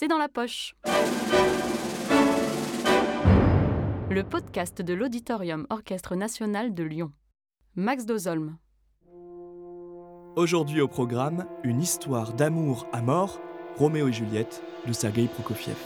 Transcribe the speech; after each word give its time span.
c'est 0.00 0.08
dans 0.08 0.16
la 0.16 0.30
poche. 0.30 0.74
Le 4.08 4.22
podcast 4.22 4.80
de 4.80 4.94
l'Auditorium 4.94 5.66
Orchestre 5.68 6.16
National 6.16 6.72
de 6.72 6.84
Lyon. 6.84 7.12
Max 7.74 8.06
Dozolm. 8.06 8.56
Aujourd'hui 10.36 10.80
au 10.80 10.88
programme, 10.88 11.44
une 11.64 11.82
histoire 11.82 12.32
d'amour 12.32 12.86
à 12.94 13.02
mort, 13.02 13.42
Roméo 13.76 14.08
et 14.08 14.12
Juliette 14.14 14.62
de 14.86 14.94
Sergei 14.94 15.26
Prokofiev. 15.26 15.76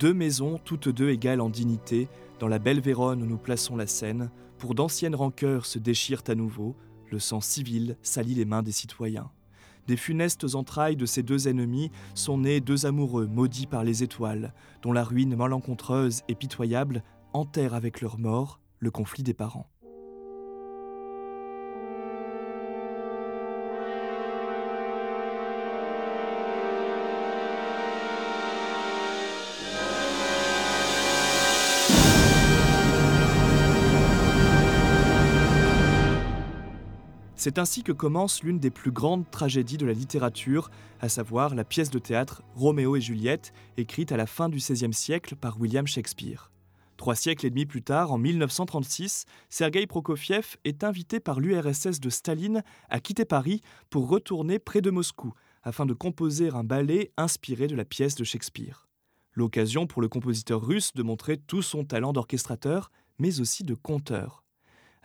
Deux 0.00 0.12
maisons, 0.12 0.58
toutes 0.64 0.88
deux 0.88 1.10
égales 1.10 1.40
en 1.40 1.48
dignité, 1.48 2.08
dans 2.42 2.48
la 2.48 2.58
belle 2.58 2.80
Vérone 2.80 3.22
où 3.22 3.26
nous 3.26 3.38
plaçons 3.38 3.76
la 3.76 3.86
scène, 3.86 4.28
pour 4.58 4.74
d'anciennes 4.74 5.14
rancœurs 5.14 5.64
se 5.64 5.78
déchirent 5.78 6.24
à 6.26 6.34
nouveau, 6.34 6.74
le 7.08 7.20
sang 7.20 7.40
civil 7.40 7.96
salit 8.02 8.34
les 8.34 8.44
mains 8.44 8.64
des 8.64 8.72
citoyens. 8.72 9.30
Des 9.86 9.96
funestes 9.96 10.56
entrailles 10.56 10.96
de 10.96 11.06
ces 11.06 11.22
deux 11.22 11.46
ennemis 11.46 11.92
sont 12.16 12.38
nés 12.38 12.60
deux 12.60 12.84
amoureux 12.84 13.28
maudits 13.28 13.68
par 13.68 13.84
les 13.84 14.02
étoiles, 14.02 14.54
dont 14.82 14.90
la 14.90 15.04
ruine 15.04 15.36
malencontreuse 15.36 16.22
et 16.26 16.34
pitoyable 16.34 17.04
enterre 17.32 17.74
avec 17.74 18.00
leur 18.00 18.18
mort 18.18 18.58
le 18.80 18.90
conflit 18.90 19.22
des 19.22 19.34
parents. 19.34 19.71
C'est 37.44 37.58
ainsi 37.58 37.82
que 37.82 37.90
commence 37.90 38.44
l'une 38.44 38.60
des 38.60 38.70
plus 38.70 38.92
grandes 38.92 39.28
tragédies 39.28 39.76
de 39.76 39.84
la 39.84 39.94
littérature, 39.94 40.70
à 41.00 41.08
savoir 41.08 41.56
la 41.56 41.64
pièce 41.64 41.90
de 41.90 41.98
théâtre 41.98 42.44
Roméo 42.54 42.94
et 42.94 43.00
Juliette, 43.00 43.52
écrite 43.76 44.12
à 44.12 44.16
la 44.16 44.26
fin 44.26 44.48
du 44.48 44.58
XVIe 44.58 44.92
siècle 44.92 45.34
par 45.34 45.60
William 45.60 45.84
Shakespeare. 45.84 46.52
Trois 46.96 47.16
siècles 47.16 47.46
et 47.46 47.50
demi 47.50 47.66
plus 47.66 47.82
tard, 47.82 48.12
en 48.12 48.18
1936, 48.18 49.24
Sergei 49.48 49.88
Prokofiev 49.88 50.56
est 50.62 50.84
invité 50.84 51.18
par 51.18 51.40
l'URSS 51.40 51.98
de 51.98 52.10
Staline 52.10 52.62
à 52.88 53.00
quitter 53.00 53.24
Paris 53.24 53.60
pour 53.90 54.08
retourner 54.08 54.60
près 54.60 54.80
de 54.80 54.90
Moscou, 54.90 55.34
afin 55.64 55.84
de 55.84 55.94
composer 55.94 56.50
un 56.50 56.62
ballet 56.62 57.10
inspiré 57.16 57.66
de 57.66 57.74
la 57.74 57.84
pièce 57.84 58.14
de 58.14 58.22
Shakespeare. 58.22 58.86
L'occasion 59.32 59.88
pour 59.88 60.00
le 60.00 60.08
compositeur 60.08 60.64
russe 60.64 60.92
de 60.94 61.02
montrer 61.02 61.38
tout 61.38 61.62
son 61.62 61.84
talent 61.84 62.12
d'orchestrateur, 62.12 62.92
mais 63.18 63.40
aussi 63.40 63.64
de 63.64 63.74
conteur. 63.74 64.41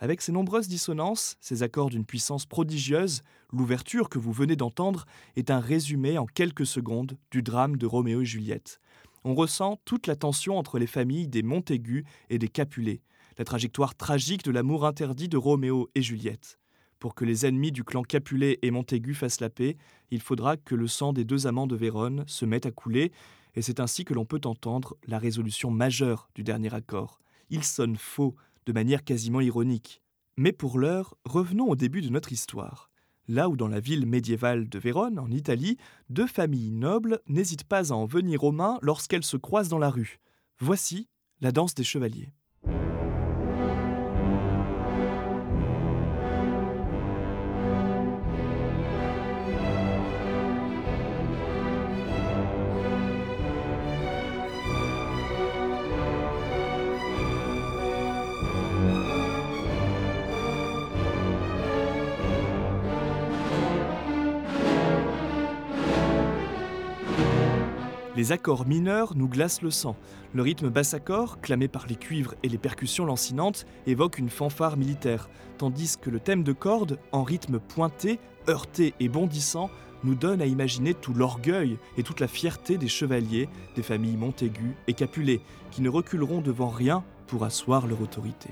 Avec 0.00 0.22
ses 0.22 0.30
nombreuses 0.30 0.68
dissonances, 0.68 1.36
ses 1.40 1.64
accords 1.64 1.90
d'une 1.90 2.04
puissance 2.04 2.46
prodigieuse, 2.46 3.22
l'ouverture 3.52 4.08
que 4.08 4.20
vous 4.20 4.32
venez 4.32 4.54
d'entendre 4.54 5.06
est 5.34 5.50
un 5.50 5.58
résumé 5.58 6.18
en 6.18 6.26
quelques 6.26 6.66
secondes 6.66 7.18
du 7.32 7.42
drame 7.42 7.76
de 7.76 7.86
Roméo 7.86 8.20
et 8.20 8.24
Juliette. 8.24 8.80
On 9.24 9.34
ressent 9.34 9.80
toute 9.84 10.06
la 10.06 10.14
tension 10.14 10.56
entre 10.56 10.78
les 10.78 10.86
familles 10.86 11.26
des 11.26 11.42
Montaigu 11.42 12.04
et 12.30 12.38
des 12.38 12.48
Capulet, 12.48 13.00
la 13.38 13.44
trajectoire 13.44 13.96
tragique 13.96 14.44
de 14.44 14.52
l'amour 14.52 14.86
interdit 14.86 15.28
de 15.28 15.36
Roméo 15.36 15.90
et 15.96 16.02
Juliette. 16.02 16.60
Pour 17.00 17.16
que 17.16 17.24
les 17.24 17.44
ennemis 17.44 17.72
du 17.72 17.82
clan 17.82 18.02
Capulet 18.02 18.60
et 18.62 18.70
Montaigu 18.70 19.14
fassent 19.14 19.40
la 19.40 19.50
paix, 19.50 19.76
il 20.12 20.20
faudra 20.20 20.56
que 20.56 20.76
le 20.76 20.86
sang 20.86 21.12
des 21.12 21.24
deux 21.24 21.48
amants 21.48 21.66
de 21.66 21.76
Vérone 21.76 22.22
se 22.28 22.44
mette 22.44 22.66
à 22.66 22.70
couler, 22.70 23.10
et 23.56 23.62
c'est 23.62 23.80
ainsi 23.80 24.04
que 24.04 24.14
l'on 24.14 24.24
peut 24.24 24.40
entendre 24.44 24.96
la 25.08 25.18
résolution 25.18 25.72
majeure 25.72 26.28
du 26.36 26.44
dernier 26.44 26.72
accord. 26.72 27.20
Il 27.50 27.64
sonne 27.64 27.96
faux, 27.96 28.36
de 28.68 28.72
manière 28.74 29.02
quasiment 29.02 29.40
ironique. 29.40 30.02
Mais 30.36 30.52
pour 30.52 30.78
l'heure, 30.78 31.16
revenons 31.24 31.70
au 31.70 31.74
début 31.74 32.02
de 32.02 32.10
notre 32.10 32.32
histoire. 32.32 32.90
Là 33.26 33.48
où 33.48 33.56
dans 33.56 33.66
la 33.66 33.80
ville 33.80 34.04
médiévale 34.04 34.68
de 34.68 34.78
Vérone, 34.78 35.18
en 35.18 35.30
Italie, 35.30 35.78
deux 36.10 36.26
familles 36.26 36.70
nobles 36.70 37.20
n'hésitent 37.28 37.64
pas 37.64 37.92
à 37.92 37.96
en 37.96 38.04
venir 38.04 38.44
aux 38.44 38.52
mains 38.52 38.78
lorsqu'elles 38.82 39.24
se 39.24 39.38
croisent 39.38 39.70
dans 39.70 39.78
la 39.78 39.88
rue. 39.88 40.18
Voici 40.60 41.08
la 41.40 41.50
danse 41.50 41.74
des 41.74 41.82
chevaliers. 41.82 42.28
Les 68.18 68.32
accords 68.32 68.66
mineurs 68.66 69.14
nous 69.14 69.28
glacent 69.28 69.62
le 69.62 69.70
sang. 69.70 69.94
Le 70.34 70.42
rythme 70.42 70.70
basse-accord, 70.70 71.40
clamé 71.40 71.68
par 71.68 71.86
les 71.86 71.94
cuivres 71.94 72.34
et 72.42 72.48
les 72.48 72.58
percussions 72.58 73.04
lancinantes, 73.04 73.64
évoque 73.86 74.18
une 74.18 74.28
fanfare 74.28 74.76
militaire, 74.76 75.30
tandis 75.56 75.96
que 75.96 76.10
le 76.10 76.18
thème 76.18 76.42
de 76.42 76.52
corde, 76.52 76.98
en 77.12 77.22
rythme 77.22 77.60
pointé, 77.60 78.18
heurté 78.48 78.92
et 78.98 79.08
bondissant, 79.08 79.70
nous 80.02 80.16
donne 80.16 80.42
à 80.42 80.46
imaginer 80.46 80.94
tout 80.94 81.14
l'orgueil 81.14 81.78
et 81.96 82.02
toute 82.02 82.18
la 82.18 82.26
fierté 82.26 82.76
des 82.76 82.88
chevaliers, 82.88 83.48
des 83.76 83.84
familles 83.84 84.16
Montaigu 84.16 84.74
et 84.88 84.94
Capulet, 84.94 85.40
qui 85.70 85.80
ne 85.80 85.88
reculeront 85.88 86.40
devant 86.40 86.70
rien 86.70 87.04
pour 87.28 87.44
asseoir 87.44 87.86
leur 87.86 88.02
autorité. 88.02 88.50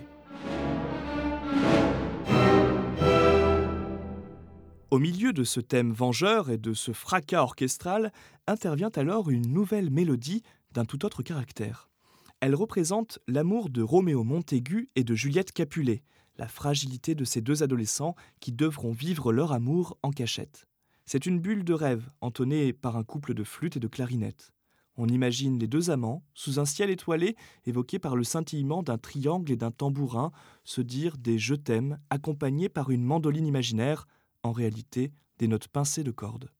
Au 4.92 5.00
milieu 5.00 5.32
de 5.32 5.42
ce 5.42 5.58
thème 5.58 5.90
vengeur 5.90 6.48
et 6.48 6.58
de 6.58 6.72
ce 6.72 6.92
fracas 6.92 7.42
orchestral 7.42 8.12
intervient 8.46 8.92
alors 8.94 9.30
une 9.30 9.52
nouvelle 9.52 9.90
mélodie 9.90 10.44
d'un 10.72 10.84
tout 10.84 11.04
autre 11.04 11.24
caractère. 11.24 11.90
Elle 12.38 12.54
représente 12.54 13.18
l'amour 13.26 13.68
de 13.68 13.82
Roméo 13.82 14.22
Montaigu 14.22 14.88
et 14.94 15.02
de 15.02 15.14
Juliette 15.16 15.50
Capulet, 15.50 16.04
la 16.38 16.46
fragilité 16.46 17.16
de 17.16 17.24
ces 17.24 17.40
deux 17.40 17.64
adolescents 17.64 18.14
qui 18.38 18.52
devront 18.52 18.92
vivre 18.92 19.32
leur 19.32 19.50
amour 19.50 19.98
en 20.04 20.12
cachette. 20.12 20.68
C'est 21.04 21.26
une 21.26 21.40
bulle 21.40 21.64
de 21.64 21.74
rêve 21.74 22.08
entonnée 22.20 22.72
par 22.72 22.96
un 22.96 23.02
couple 23.02 23.34
de 23.34 23.42
flûtes 23.42 23.76
et 23.76 23.80
de 23.80 23.88
clarinettes. 23.88 24.52
On 24.96 25.08
imagine 25.08 25.58
les 25.58 25.66
deux 25.66 25.90
amants, 25.90 26.22
sous 26.32 26.60
un 26.60 26.64
ciel 26.64 26.90
étoilé, 26.90 27.34
évoqués 27.64 27.98
par 27.98 28.14
le 28.14 28.22
scintillement 28.22 28.84
d'un 28.84 28.98
triangle 28.98 29.50
et 29.50 29.56
d'un 29.56 29.72
tambourin, 29.72 30.30
se 30.62 30.80
dire 30.80 31.18
des 31.18 31.38
je 31.38 31.56
t'aime, 31.56 31.98
accompagnés 32.08 32.68
par 32.68 32.90
une 32.90 33.04
mandoline 33.04 33.46
imaginaire, 33.46 34.06
en 34.46 34.52
réalité 34.52 35.12
des 35.38 35.48
notes 35.48 35.68
pincées 35.68 36.04
de 36.04 36.10
cordes. 36.10 36.50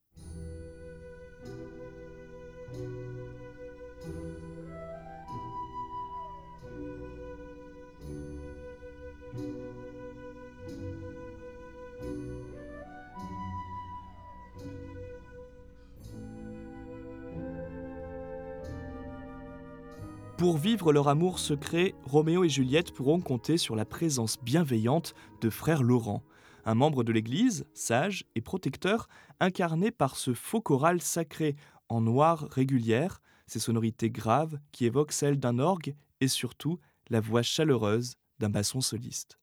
Pour 20.37 20.59
vivre 20.59 20.93
leur 20.93 21.09
amour 21.09 21.39
secret, 21.39 21.95
Roméo 22.05 22.45
et 22.45 22.51
Juliette 22.51 22.93
pourront 22.93 23.21
compter 23.21 23.57
sur 23.57 23.75
la 23.75 23.87
présence 23.87 24.37
bienveillante 24.43 25.15
de 25.41 25.49
frère 25.49 25.83
Laurent, 25.83 26.23
un 26.67 26.75
membre 26.75 27.05
de 27.05 27.13
l'Église, 27.13 27.65
sage 27.73 28.25
et 28.35 28.43
protecteur, 28.43 29.09
incarné 29.41 29.91
par 29.91 30.17
ce 30.17 30.35
faux 30.35 30.61
choral 30.61 31.01
sacré 31.01 31.57
en 31.89 32.01
noir 32.01 32.49
régulière, 32.51 33.23
ses 33.47 33.61
sonorités 33.61 34.11
graves 34.11 34.59
qui 34.73 34.85
évoquent 34.85 35.13
celles 35.13 35.39
d'un 35.39 35.61
orgue 35.61 35.95
et 36.21 36.29
surtout 36.29 36.79
la 37.09 37.21
voix 37.21 37.43
chaleureuse 37.43 38.17
d'un 38.41 38.51
basson 38.51 38.81
soliste. 38.81 39.39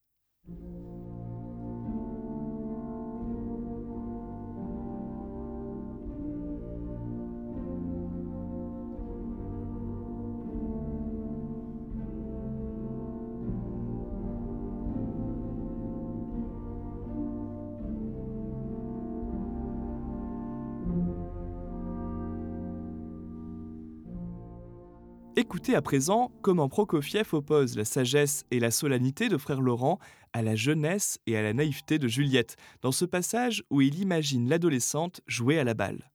Écoutez 25.35 25.73
à 25.73 25.81
présent 25.81 26.31
comment 26.43 26.69
Prokofiev 26.69 27.33
oppose 27.33 27.75
la 27.75 27.85
sagesse 27.85 28.45
et 28.51 28.59
la 28.59 28.69
solennité 28.69 29.29
de 29.29 29.37
frère 29.37 29.61
Laurent 29.61 29.97
à 30.31 30.43
la 30.43 30.55
jeunesse 30.55 31.17
et 31.25 31.35
à 31.35 31.41
la 31.41 31.53
naïveté 31.53 31.97
de 31.97 32.07
Juliette, 32.07 32.55
dans 32.83 32.91
ce 32.91 33.03
passage 33.03 33.63
où 33.71 33.81
il 33.81 33.99
imagine 33.99 34.47
l'adolescente 34.47 35.21
jouer 35.25 35.57
à 35.57 35.63
la 35.63 35.73
balle. 35.73 36.11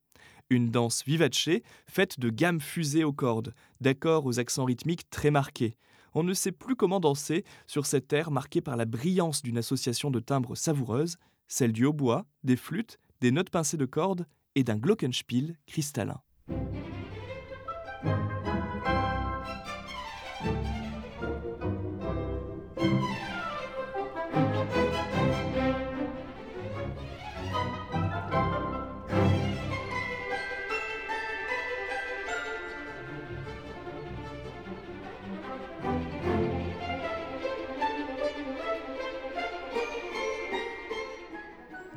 Une 0.50 0.70
danse 0.70 1.02
vivace, 1.04 1.48
faite 1.88 2.20
de 2.20 2.30
gammes 2.30 2.60
fusées 2.60 3.02
aux 3.02 3.12
cordes, 3.12 3.54
d'accords 3.80 4.24
aux 4.24 4.38
accents 4.38 4.64
rythmiques 4.64 5.10
très 5.10 5.32
marqués. 5.32 5.74
on 6.14 6.22
ne 6.22 6.32
sait 6.32 6.52
plus 6.52 6.76
comment 6.76 7.00
danser 7.00 7.44
sur 7.66 7.86
cette 7.86 8.12
air 8.12 8.30
marquée 8.30 8.60
par 8.60 8.76
la 8.76 8.84
brillance 8.84 9.42
d'une 9.42 9.58
association 9.58 10.12
de 10.12 10.20
timbres 10.20 10.54
savoureuses, 10.54 11.16
celle 11.48 11.72
du 11.72 11.86
hautbois, 11.86 12.24
des 12.44 12.56
flûtes, 12.56 13.00
des 13.20 13.32
notes 13.32 13.50
pincées 13.50 13.76
de 13.76 13.84
cordes 13.84 14.26
et 14.54 14.62
d'un 14.62 14.76
glockenspiel 14.76 15.56
cristallin. 15.66 16.20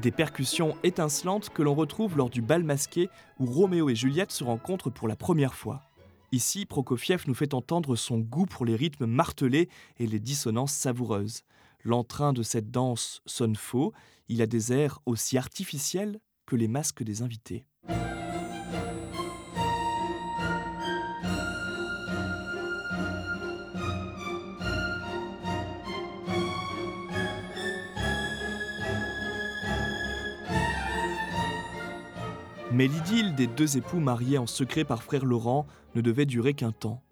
Des 0.01 0.09
percussions 0.09 0.75
étincelantes 0.81 1.51
que 1.51 1.61
l'on 1.61 1.75
retrouve 1.75 2.17
lors 2.17 2.31
du 2.31 2.41
bal 2.41 2.63
masqué 2.63 3.07
où 3.37 3.45
Roméo 3.45 3.87
et 3.87 3.95
Juliette 3.95 4.31
se 4.31 4.43
rencontrent 4.43 4.89
pour 4.89 5.07
la 5.07 5.15
première 5.15 5.53
fois. 5.53 5.83
Ici, 6.31 6.65
Prokofiev 6.65 7.25
nous 7.27 7.35
fait 7.35 7.53
entendre 7.53 7.95
son 7.95 8.17
goût 8.17 8.47
pour 8.47 8.65
les 8.65 8.75
rythmes 8.75 9.05
martelés 9.05 9.69
et 9.99 10.07
les 10.07 10.19
dissonances 10.19 10.73
savoureuses. 10.73 11.43
L'entrain 11.83 12.33
de 12.33 12.41
cette 12.41 12.71
danse 12.71 13.21
sonne 13.27 13.55
faux, 13.55 13.93
il 14.27 14.41
a 14.41 14.47
des 14.47 14.73
airs 14.73 14.99
aussi 15.05 15.37
artificiels 15.37 16.19
que 16.47 16.55
les 16.55 16.67
masques 16.67 17.03
des 17.03 17.21
invités. 17.21 17.63
Mais 32.73 32.87
l'idylle 32.87 33.35
des 33.35 33.47
deux 33.47 33.75
époux 33.75 33.99
mariés 33.99 34.37
en 34.37 34.47
secret 34.47 34.85
par 34.85 35.03
frère 35.03 35.25
Laurent 35.25 35.67
ne 35.93 35.99
devait 35.99 36.25
durer 36.25 36.53
qu'un 36.53 36.71
temps. 36.71 37.03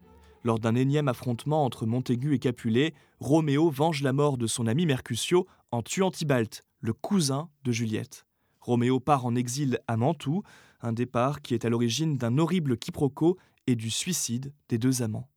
Lors 0.45 0.57
d'un 0.57 0.73
énième 0.73 1.09
affrontement 1.09 1.65
entre 1.65 1.85
Montaigu 1.85 2.33
et 2.33 2.39
Capulet, 2.39 2.93
Roméo 3.19 3.69
venge 3.69 4.01
la 4.01 4.13
mort 4.13 4.37
de 4.37 4.47
son 4.47 4.67
ami 4.67 4.85
Mercutio 4.85 5.47
en 5.71 5.81
tuant 5.81 6.11
Tybalt, 6.11 6.63
le 6.79 6.93
cousin 6.93 7.49
de 7.65 7.73
Juliette. 7.73 8.25
Roméo 8.61 9.01
part 9.01 9.25
en 9.25 9.35
exil 9.35 9.79
à 9.87 9.97
Mantoue, 9.97 10.43
un 10.81 10.93
départ 10.93 11.41
qui 11.41 11.53
est 11.53 11.65
à 11.65 11.69
l'origine 11.69 12.17
d'un 12.17 12.37
horrible 12.37 12.77
quiproquo 12.77 13.37
et 13.67 13.75
du 13.75 13.89
suicide 13.89 14.53
des 14.69 14.77
deux 14.77 15.01
amants. 15.01 15.27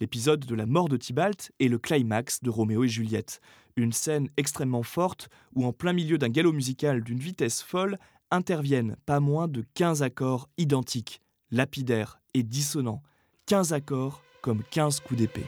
L'épisode 0.00 0.44
de 0.44 0.54
la 0.54 0.66
mort 0.66 0.90
de 0.90 0.98
Tybalt 0.98 1.50
est 1.60 1.68
le 1.68 1.78
climax 1.78 2.42
de 2.42 2.50
Roméo 2.50 2.84
et 2.84 2.88
Juliette, 2.88 3.40
une 3.76 3.92
scène 3.92 4.28
extrêmement 4.36 4.82
forte 4.82 5.30
où 5.54 5.64
en 5.64 5.72
plein 5.72 5.94
milieu 5.94 6.18
d'un 6.18 6.28
galop 6.28 6.52
musical 6.52 7.02
d'une 7.02 7.20
vitesse 7.20 7.62
folle, 7.62 7.98
interviennent 8.32 8.96
pas 9.06 9.20
moins 9.20 9.46
de 9.46 9.64
15 9.74 10.02
accords 10.02 10.48
identiques, 10.58 11.20
lapidaires 11.52 12.20
et 12.34 12.42
dissonants. 12.42 13.02
15 13.46 13.72
accords 13.72 14.22
comme 14.40 14.62
15 14.70 15.00
coups 15.00 15.20
d'épée. 15.20 15.46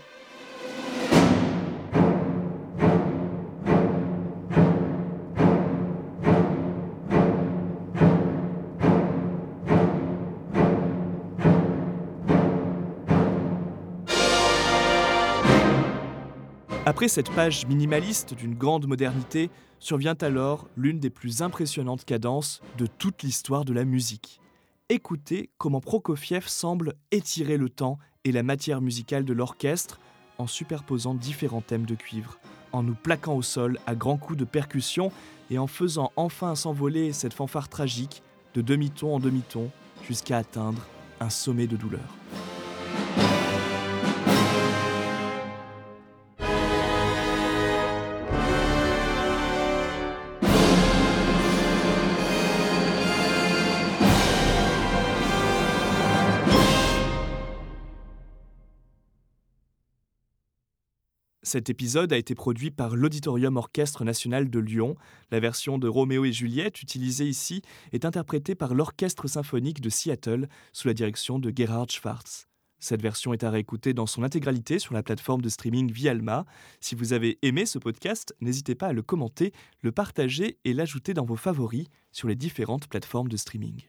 Après 16.87 17.09
cette 17.09 17.31
page 17.31 17.67
minimaliste 17.67 18.35
d'une 18.35 18.55
grande 18.55 18.87
modernité, 18.87 19.51
survient 19.79 20.17
alors 20.21 20.69
l'une 20.77 21.01
des 21.01 21.09
plus 21.09 21.41
impressionnantes 21.41 22.05
cadences 22.05 22.61
de 22.77 22.87
toute 22.87 23.23
l'histoire 23.23 23.65
de 23.65 23.73
la 23.73 23.87
musique. 23.87 24.39
Écoutez 24.91 25.49
comment 25.57 25.81
Prokofiev 25.81 26.47
semble 26.47 26.93
étirer 27.11 27.57
le 27.57 27.71
temps 27.71 27.99
et 28.25 28.33
la 28.33 28.43
matière 28.43 28.83
musicale 28.83 29.25
de 29.25 29.33
l'orchestre 29.33 29.99
en 30.37 30.47
superposant 30.47 31.15
différents 31.15 31.63
thèmes 31.63 31.87
de 31.87 31.95
cuivre, 31.95 32.39
en 32.73 32.83
nous 32.83 32.95
plaquant 32.95 33.35
au 33.35 33.43
sol 33.43 33.79
à 33.87 33.95
grands 33.95 34.19
coups 34.19 34.39
de 34.39 34.45
percussion 34.45 35.11
et 35.51 35.57
en 35.57 35.67
faisant 35.67 36.13
enfin 36.17 36.55
s'envoler 36.55 37.15
cette 37.15 37.33
fanfare 37.33 37.71
tragique 37.71 38.23
de 38.53 38.61
demi-ton 38.61 39.15
en 39.15 39.21
demi-ton 39.21 39.71
jusqu'à 40.07 40.37
atteindre 40.37 40.83
un 41.19 41.31
sommet 41.31 41.67
de 41.67 41.77
douleur. 41.77 42.15
Cet 61.45 61.69
épisode 61.69 62.11
a 62.15 62.17
été 62.17 62.35
produit 62.35 62.71
par 62.71 62.97
l'Auditorium 62.97 63.59
Orchestre 63.59 64.03
National 64.03 64.49
de 64.49 64.59
Lyon. 64.59 64.97
La 65.31 65.41
version 65.41 65.77
de 65.77 65.87
Roméo 65.87 66.25
et 66.25 66.33
Juliette 66.33 66.81
utilisée 66.81 67.27
ici 67.27 67.61
est 67.93 68.07
interprétée 68.07 68.55
par 68.55 68.75
l'Orchestre 68.75 69.29
Symphonique 69.29 69.83
de 69.83 69.91
Seattle 69.91 70.49
sous 70.73 70.89
la 70.89 70.95
direction 70.95 71.39
de 71.39 71.53
Gerhard 71.55 71.91
Schwartz. 71.91 72.49
Cette 72.79 73.03
version 73.03 73.35
est 73.35 73.45
à 73.45 73.51
réécouter 73.51 73.93
dans 73.93 74.07
son 74.07 74.23
intégralité 74.23 74.79
sur 74.79 74.95
la 74.95 75.03
plateforme 75.03 75.43
de 75.43 75.51
streaming 75.51 75.93
Vialma. 75.93 76.47
Si 76.81 76.95
vous 76.95 77.13
avez 77.13 77.39
aimé 77.43 77.67
ce 77.67 77.79
podcast, 77.79 78.35
n'hésitez 78.41 78.75
pas 78.75 78.89
à 78.89 78.93
le 78.95 79.03
commenter, 79.03 79.53
le 79.83 79.93
partager 79.93 80.59
et 80.65 80.73
l'ajouter 80.73 81.13
dans 81.13 81.27
vos 81.27 81.37
favoris 81.37 81.89
sur 82.11 82.27
les 82.27 82.37
différentes 82.37 82.89
plateformes 82.89 83.29
de 83.29 83.37
streaming. 83.37 83.83